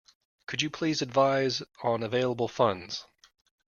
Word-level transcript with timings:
Could 0.47 0.63
you 0.63 0.71
please 0.71 1.03
advise 1.03 1.61
on 1.83 2.01
available 2.01 2.47
funds? 2.47 3.05